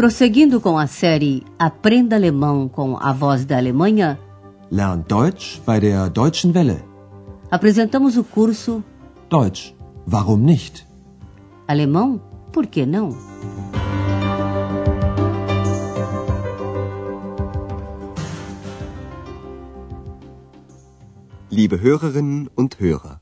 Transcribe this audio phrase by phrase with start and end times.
[0.00, 4.18] Prosseguindo com a série Aprenda Alemão com a Voz da Alemanha,
[4.70, 6.82] Lern Deutsch bei der Deutschen Welle.
[7.50, 8.82] apresentamos o curso
[9.28, 9.74] Deutsch,
[10.10, 10.86] warum nicht?
[11.68, 12.18] Alemão,
[12.50, 13.10] por que não?
[21.50, 23.20] Liebe Hörerinnen und Hörer,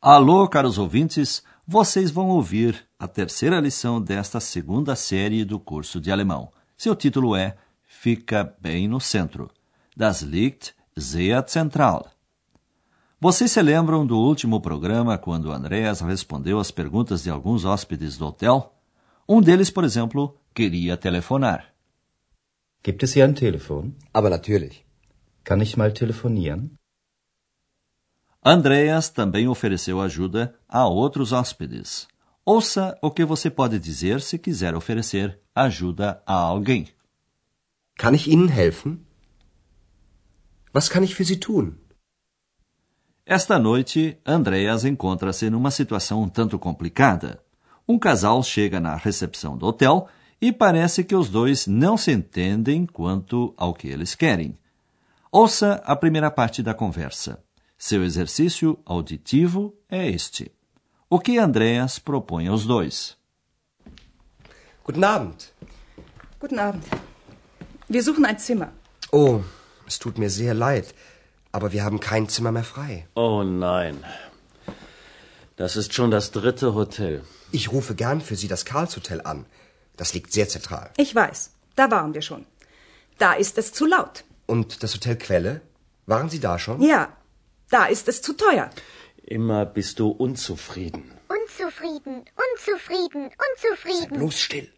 [0.00, 6.10] Alô, caros ouvintes, vocês vão ouvir a terceira lição desta segunda série do curso de
[6.10, 6.50] alemão.
[6.76, 9.50] Seu título é Fica bem no centro.
[9.96, 12.10] Das liegt sehr zentral.
[13.20, 18.26] Vocês se lembram do último programa quando Andreas respondeu às perguntas de alguns hóspedes do
[18.26, 18.74] hotel?
[19.28, 21.72] Um deles, por exemplo, queria telefonar.
[22.82, 23.94] Gibt es hier ein Telefon?
[24.12, 24.84] aber natürlich.
[25.44, 26.70] Kann ich mal telefonieren?
[28.44, 32.06] Andreas também ofereceu ajuda a outros hóspedes.
[32.50, 36.88] Ouça o que você pode dizer se quiser oferecer ajuda a alguém.
[37.94, 39.04] Kann ich Ihnen helfen?
[40.74, 41.76] Was kann ich für Sie tun?
[43.26, 47.38] Esta noite, Andreas encontra-se numa situação um tanto complicada.
[47.86, 50.08] Um casal chega na recepção do hotel
[50.40, 54.56] e parece que os dois não se entendem quanto ao que eles querem.
[55.30, 57.44] Ouça a primeira parte da conversa.
[57.76, 60.50] Seu exercício auditivo é este.
[61.10, 63.16] O que Andreas propõe aos dois?
[64.84, 65.54] Guten Abend.
[66.38, 66.84] Guten Abend.
[67.88, 68.72] Wir suchen ein Zimmer.
[69.10, 69.40] Oh,
[69.86, 70.94] es tut mir sehr leid,
[71.50, 73.06] aber wir haben kein Zimmer mehr frei.
[73.14, 74.04] Oh nein.
[75.56, 77.24] Das ist schon das dritte Hotel.
[77.52, 79.46] Ich rufe gern für Sie das Karlshotel an.
[79.96, 80.90] Das liegt sehr zentral.
[80.98, 82.44] Ich weiß, da waren wir schon.
[83.16, 84.24] Da ist es zu laut.
[84.46, 85.62] Und das Hotel Quelle?
[86.04, 86.82] Waren Sie da schon?
[86.82, 87.16] Ja,
[87.70, 88.68] da ist es zu teuer.
[89.30, 91.04] Immer bist du unzufrieden.
[91.28, 94.18] Unzufrieden, unzufrieden, unzufrieden.
[94.18, 94.70] Bloß still.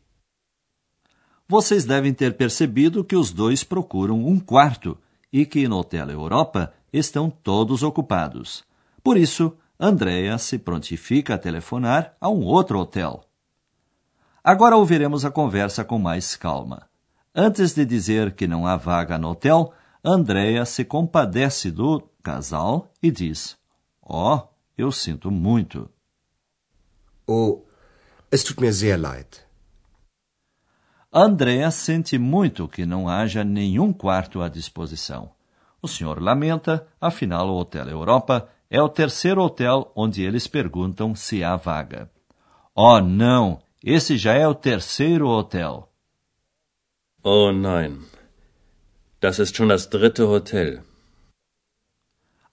[1.49, 4.99] Vocês devem ter percebido que os dois procuram um quarto
[5.33, 8.65] e que no Hotel Europa estão todos ocupados.
[9.05, 13.25] Por isso, Andrea se prontifica a telefonar a um outro hotel.
[14.43, 16.89] Agora ouviremos a conversa com mais calma.
[17.33, 19.73] Antes de dizer que não há vaga no hotel,
[20.05, 23.60] Andrea se compadece do casal e diz:
[24.13, 25.89] Oh, eu sinto muito.
[27.29, 27.63] Oh,
[28.33, 29.47] es tut mir sehr leid.
[31.13, 35.31] Andrea sente muito que não haja nenhum quarto à disposição.
[35.81, 41.45] O senhor lamenta, afinal, o Hotel Europa é o terceiro hotel onde eles perguntam se
[41.45, 42.11] há vaga.
[42.75, 43.61] Oh, não!
[43.83, 45.89] Esse já é o terceiro hotel.
[47.23, 48.07] Oh nein.
[49.21, 50.83] Das ist schon das dritte Hotel.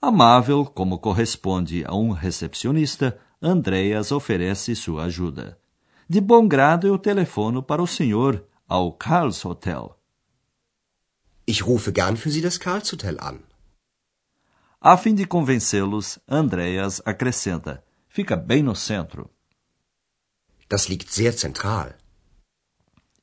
[0.02, 5.60] Amável, como corresponde a um recepcionista, Andreas oferece sua ajuda.
[6.08, 9.98] De bom grado, eu telefono para o senhor ao Karls Hotel.
[11.48, 13.40] Ich rufe gern für Sie das Karlshotel an.
[14.82, 19.30] A fim de convencê-los, Andreas acrescenta: fica bem no centro.
[20.70, 21.94] Das liegt sehr zentral.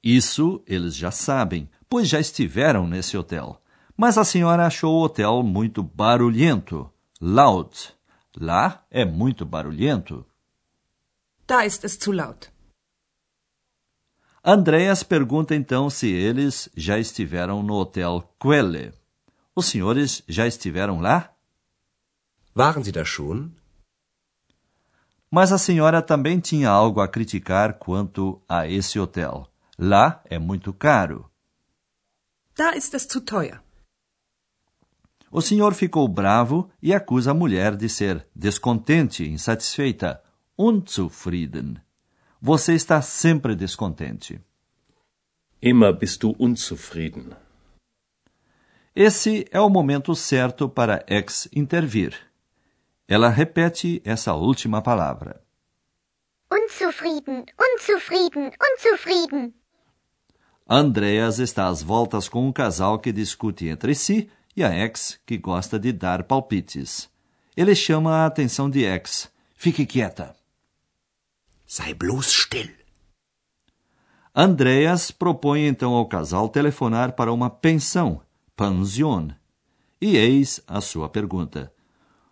[0.03, 3.63] Isso eles já sabem, pois já estiveram nesse hotel.
[3.97, 6.91] Mas a senhora achou o hotel muito barulhento.
[7.21, 7.95] Laut.
[8.37, 10.27] Lá é muito barulhento.
[11.47, 12.51] Da ist es zu laut.
[14.43, 18.93] Andreas pergunta então se eles já estiveram no hotel Quelle.
[19.55, 21.33] Os senhores já estiveram lá?
[22.55, 23.51] Waren Sie da schon?
[25.31, 29.49] Mas a senhora também tinha algo a criticar quanto a esse hotel.
[29.79, 31.31] Lá é muito caro.
[32.57, 33.64] Da ist es zu teuer.
[35.37, 40.23] O senhor ficou bravo e acusa a mulher de ser descontente, insatisfeita,
[40.57, 41.77] unzufrieden.
[42.41, 44.41] Você está sempre descontente.
[45.61, 47.31] Immer bist du unzufrieden.
[48.95, 52.15] Esse é o momento certo para X intervir.
[53.09, 55.43] Ela repete essa última palavra.
[56.49, 59.53] Unzufrieden, unzufrieden, unzufrieden.
[60.71, 65.39] Andreas está às voltas com um casal que discute entre si e a X que
[65.39, 67.09] gosta de dar palpites.
[67.57, 69.31] Ele chama a atenção de X.
[69.55, 70.35] Fique quieta.
[71.67, 72.71] Sei bloß still.
[74.35, 78.21] Andreas propõe então ao casal telefonar para uma pensão,
[78.57, 79.31] pension.
[80.01, 81.73] E eis a sua pergunta.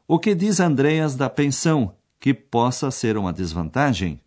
[0.07, 4.21] O que diz Andreas da pensão que possa ser uma desvantagem?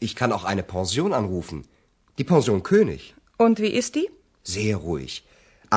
[0.00, 1.64] Ich kann auch eine Pension anrufen.
[2.18, 3.14] Die Pension König.
[3.38, 4.10] Und wie ist die?
[4.42, 5.24] Sehr ruhig.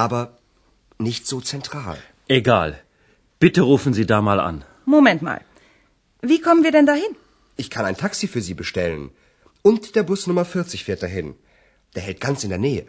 [0.04, 0.24] Aber
[1.08, 1.98] nicht so zentral.
[2.40, 2.72] Egal.
[3.44, 4.58] Bitte rufen Sie da mal an.
[4.86, 5.42] Moment mal.
[6.32, 7.14] Wie kommen wir denn dahin?
[7.64, 9.10] Ich kann ein Taxi für Sie bestellen.
[9.70, 11.36] Und der Bus Nummer 40 fährt dahin.
[11.96, 12.86] Der hält ganz in der Nähe.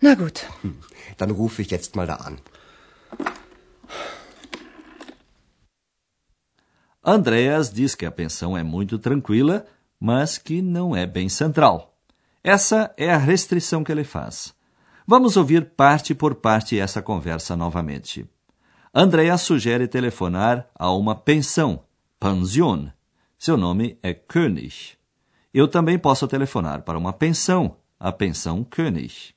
[0.00, 0.46] Na gut.
[1.18, 2.38] Dann rufe ich jetzt mal da an.
[7.02, 9.66] Andreas diz que a pensão é muito tranquila,
[9.98, 11.76] mas que não é bem central.
[12.44, 14.57] Essa é a restrição que ele faz.
[15.10, 18.28] Vamos ouvir parte por parte essa conversa novamente.
[18.94, 21.82] Andreas sugere telefonar a uma pensão,
[22.20, 22.88] Pension.
[23.38, 24.98] Seu nome é König.
[25.54, 29.34] Eu também posso telefonar para uma pensão, a pensão König.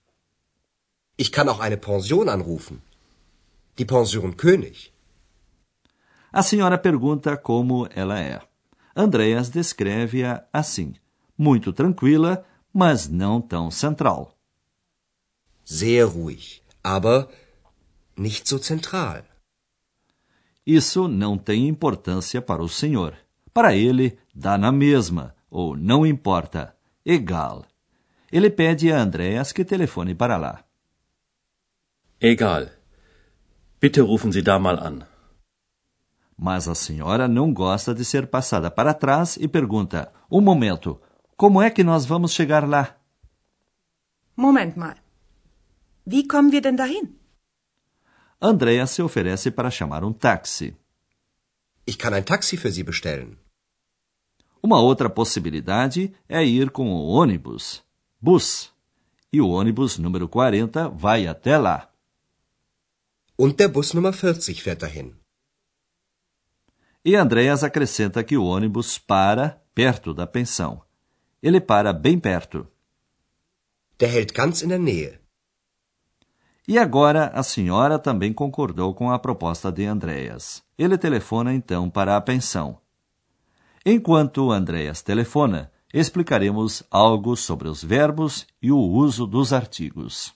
[1.18, 2.82] Ich kann auch eine Pension anrufen.
[3.78, 4.92] Die Pension König.
[6.34, 8.42] A senhora pergunta como ela é.
[8.94, 10.96] Andreas descreve-a assim:
[11.38, 14.38] muito tranquila, mas não tão central.
[15.66, 17.30] Sehr ruhig, aber
[18.18, 19.24] nicht so zentral.
[20.66, 23.18] Isso não tem importância para o senhor.
[23.54, 26.76] Para ele, dá na mesma, ou não importa,
[27.06, 27.66] egal.
[28.32, 30.64] Ele pede a Andreas que telefone para lá.
[32.20, 32.70] Egal.
[33.82, 35.08] Bitte rufen Sie da mal an.
[36.38, 41.02] Mas a senhora não gosta de ser passada para trás e pergunta: Um momento,
[41.36, 42.96] como é que nós vamos chegar lá?
[44.38, 45.01] Moment mal.
[46.06, 47.20] Wie kommen wir denn dahin?
[48.40, 50.76] Andrea se oferece para chamar um táxi.
[51.86, 53.38] Ich kann ein Taxi für Sie bestellen.
[54.62, 57.84] Uma outra possibilidade é ir com o ônibus,
[58.20, 58.72] bus.
[59.34, 61.90] E o ônibus número 40 vai até lá.
[63.38, 65.16] Und der Bus Nummer 40 fährt dahin.
[67.04, 70.84] E Andreas acrescenta que o ônibus para perto da pensão.
[71.42, 72.68] Ele para bem perto.
[73.98, 75.21] Der hält ganz in der Nähe.
[76.72, 80.64] E agora a senhora também concordou com a proposta de Andreas.
[80.78, 82.78] Ele telefona então para a pensão.
[83.86, 90.34] Enquanto Andreas telefona, explicaremos algo sobre os verbos e o uso dos artigos.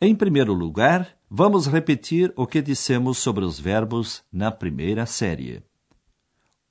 [0.00, 5.62] Em primeiro lugar, vamos repetir o que dissemos sobre os verbos na primeira série.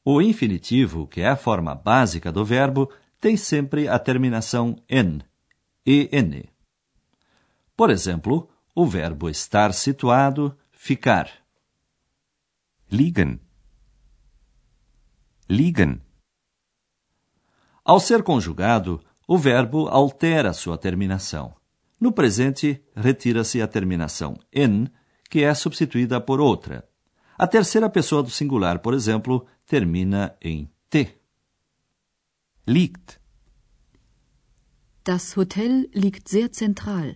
[0.04, 2.90] O infinitivo, que é a forma básica do verbo,
[3.20, 5.22] tem sempre a terminação n,
[5.86, 6.50] en.
[7.76, 11.30] Por exemplo, o verbo estar situado, ficar.
[12.90, 13.40] Liegen.
[15.50, 16.02] Liegen.
[17.84, 21.57] Ao ser conjugado, o verbo altera sua terminação.
[22.00, 24.88] No presente, retira-se a terminação en,
[25.30, 26.88] que é substituída por outra.
[27.38, 31.18] A terceira pessoa do singular, por exemplo, termina em t.
[32.68, 33.20] Liegt.
[35.04, 37.16] Das Hotel liegt sehr zentral.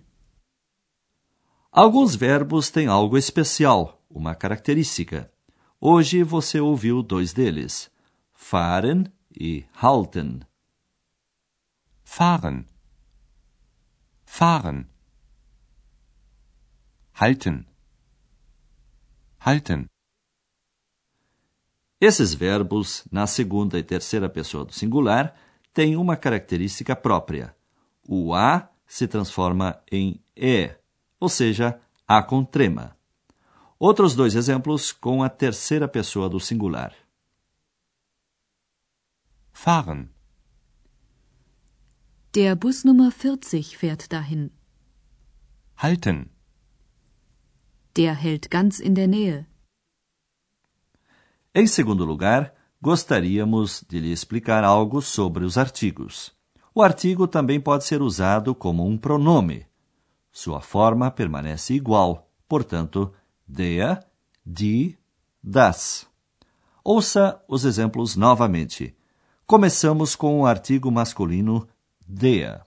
[1.72, 5.32] Alguns verbos têm algo especial, uma característica.
[5.80, 7.90] Hoje você ouviu dois deles:
[8.34, 9.06] fahren
[9.40, 10.42] e halten.
[12.04, 12.66] Fahren.
[14.34, 14.88] Fahren.
[17.12, 17.66] Halten.
[19.38, 19.90] Halten.
[22.00, 25.36] Esses verbos, na segunda e terceira pessoa do singular,
[25.74, 27.54] têm uma característica própria.
[28.08, 30.74] O A se transforma em E,
[31.20, 32.96] ou seja, A com trema.
[33.78, 36.96] Outros dois exemplos com a terceira pessoa do singular.
[39.52, 40.10] Fahren.
[42.34, 44.52] Der Bus Nummer 40 fährt dahin.
[45.76, 46.30] Halten.
[47.98, 49.46] Der hält ganz in der Nähe.
[51.54, 56.32] Em segundo lugar, gostaríamos de lhe explicar algo sobre os artigos.
[56.74, 59.66] O artigo também pode ser usado como um pronome.
[60.32, 63.12] Sua forma permanece igual, portanto,
[63.46, 64.08] der,
[64.46, 64.98] die,
[65.44, 66.08] das.
[66.82, 68.96] Ouça os exemplos novamente.
[69.46, 71.68] Começamos com o artigo masculino
[72.12, 72.66] der.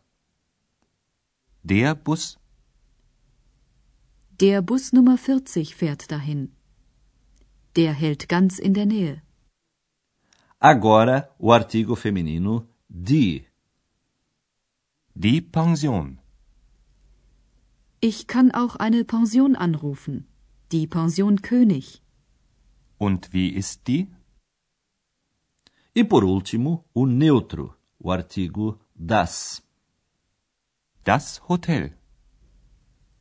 [1.63, 2.39] Der Bus.
[4.41, 6.53] Der Bus Nummer 40 fährt dahin.
[7.77, 9.23] Der hält ganz in der Nähe.
[10.59, 13.45] Agora, o artigo feminino die.
[15.15, 16.19] Die Pension.
[18.01, 20.27] Ich kann auch eine Pension anrufen.
[20.73, 22.03] Die Pension König.
[22.99, 24.09] Und wie ist die?
[25.95, 29.63] E por último, o neutro, o artigo das.
[31.05, 31.93] Das Hotel.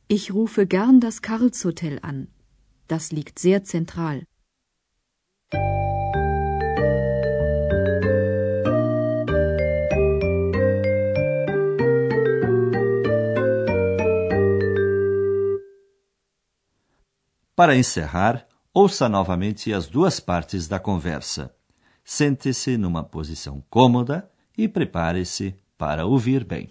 [0.08, 2.28] Ich rufe gern das Karlshotel an.
[2.88, 4.24] Das liegt sehr zentral.
[17.56, 21.54] Para encerrar, ouça novamente as duas partes da conversa.
[22.04, 25.54] Sente-se numa posição cômoda e prepare-se
[25.84, 26.70] para ouvir bem.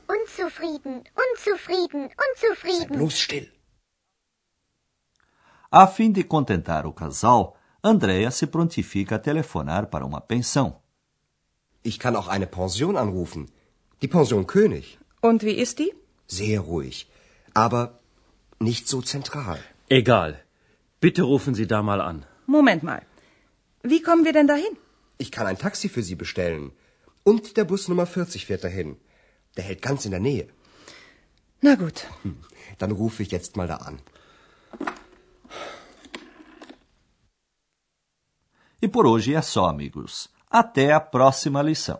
[0.21, 2.97] Unzufrieden, unzufrieden, unzufrieden.
[2.97, 3.47] Bloß still.
[5.71, 10.81] A fim de contentar o casal, Andrea se prontifica a telefonar para uma pensão.
[11.83, 13.49] Ich kann auch eine Pension anrufen.
[14.01, 14.99] Die Pension König.
[15.21, 15.93] Und wie ist die?
[16.27, 17.07] Sehr ruhig.
[17.53, 17.99] Aber
[18.59, 19.59] nicht so zentral.
[19.89, 20.31] Egal.
[20.99, 22.25] Bitte rufen Sie da mal an.
[22.45, 23.01] Moment mal.
[23.81, 24.73] Wie kommen wir denn dahin?
[25.17, 26.71] Ich kann ein Taxi für Sie bestellen.
[27.23, 28.97] Und der Bus Nummer 40 fährt dahin.
[29.55, 30.47] Der hält ganz in der Nähe.
[31.61, 32.07] Na gut.
[32.79, 33.99] Dann rufe ich jetzt mal da an.
[38.81, 40.29] E por hoje é só, amigos.
[40.49, 41.99] Até a próxima lição.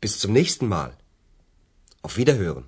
[0.00, 0.96] Bis zum nächsten Mal.
[2.02, 2.64] Auf Wiederhören.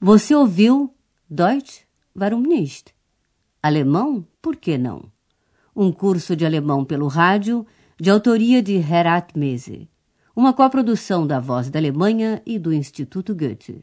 [0.00, 0.94] Você ouviu
[1.30, 1.86] Deutsch?
[2.14, 2.94] Warum nicht?
[3.62, 4.26] Alemão?
[4.42, 5.10] Por que não?
[5.74, 7.66] Um curso de alemão pelo rádio,
[7.98, 9.88] de autoria de Herat Mese.
[10.38, 13.82] Uma coprodução da Voz da Alemanha e do Instituto Goethe.